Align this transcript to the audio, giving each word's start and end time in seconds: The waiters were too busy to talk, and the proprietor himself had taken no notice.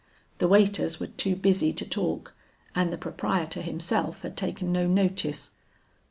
The 0.39 0.47
waiters 0.47 0.99
were 0.99 1.05
too 1.05 1.35
busy 1.35 1.71
to 1.73 1.85
talk, 1.87 2.33
and 2.73 2.91
the 2.91 2.97
proprietor 2.97 3.61
himself 3.61 4.23
had 4.23 4.35
taken 4.35 4.71
no 4.71 4.87
notice. 4.87 5.51